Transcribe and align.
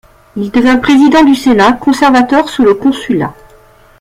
Il 0.35 0.49
devient 0.49 0.79
président 0.81 1.21
du 1.23 1.35
Sénat 1.35 1.73
conservateur 1.73 2.49
sous 2.49 2.63
le 2.63 2.73
Consulat. 2.73 3.35